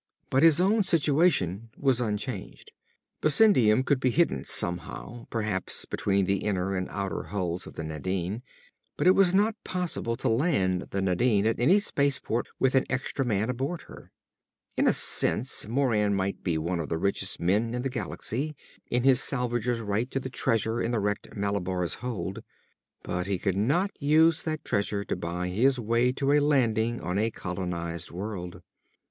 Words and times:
But 0.31 0.41
his 0.41 0.59
own 0.59 0.81
situation 0.81 1.69
was 1.77 2.01
unchanged. 2.01 2.71
Bessendium 3.21 3.83
could 3.85 3.99
be 3.99 4.09
hidden 4.09 4.43
somehow, 4.43 5.27
perhaps 5.29 5.85
between 5.85 6.25
the 6.25 6.37
inner 6.37 6.75
and 6.75 6.89
outer 6.89 7.21
hulls 7.25 7.67
of 7.67 7.75
the 7.75 7.83
Nadine. 7.83 8.41
But 8.97 9.05
it 9.05 9.11
was 9.11 9.31
not 9.31 9.63
possible 9.63 10.15
to 10.17 10.27
land 10.27 10.87
the 10.89 11.03
Nadine 11.03 11.45
at 11.45 11.59
any 11.59 11.77
space 11.77 12.17
port 12.17 12.47
with 12.57 12.73
an 12.73 12.87
extra 12.89 13.23
man 13.23 13.47
aboard 13.51 13.83
her. 13.83 14.09
In 14.75 14.87
a 14.87 14.91
sense, 14.93 15.67
Moran 15.67 16.15
might 16.15 16.43
be 16.43 16.57
one 16.57 16.79
of 16.79 16.89
the 16.89 16.97
richest 16.97 17.39
men 17.39 17.75
in 17.75 17.83
the 17.83 17.87
galaxy 17.91 18.55
in 18.89 19.03
his 19.03 19.21
salvagers' 19.21 19.81
right 19.81 20.09
to 20.09 20.19
the 20.19 20.31
treasure 20.31 20.81
in 20.81 20.89
the 20.89 20.99
wrecked 20.99 21.35
Malabar's 21.35 21.93
hold. 22.01 22.41
But 23.03 23.27
he 23.27 23.37
could 23.37 23.55
not 23.55 24.01
use 24.01 24.41
that 24.45 24.65
treasure 24.65 25.03
to 25.03 25.15
buy 25.15 25.49
his 25.49 25.79
way 25.79 26.11
to 26.13 26.31
a 26.31 26.39
landing 26.39 26.99
on 27.01 27.19
a 27.19 27.29
colonized 27.29 28.09
world. 28.09 28.61